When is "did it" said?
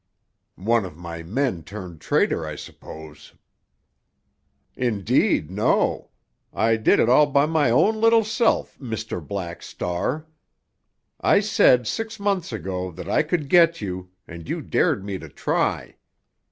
6.75-7.07